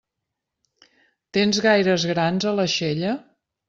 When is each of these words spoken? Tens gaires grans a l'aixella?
Tens 1.39 1.61
gaires 1.69 2.09
grans 2.15 2.51
a 2.55 2.59
l'aixella? 2.61 3.19